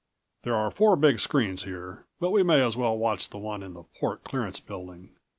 [0.41, 3.75] There are four big screens here, but we may as well watch the one in
[3.75, 5.11] the port clearance building.